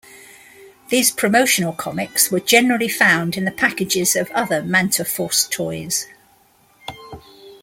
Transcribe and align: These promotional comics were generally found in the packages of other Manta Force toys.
These 0.89 1.11
promotional 1.11 1.73
comics 1.73 2.31
were 2.31 2.39
generally 2.39 2.87
found 2.87 3.37
in 3.37 3.45
the 3.45 3.51
packages 3.51 4.15
of 4.15 4.31
other 4.31 4.63
Manta 4.63 5.05
Force 5.05 5.47
toys. 5.47 6.07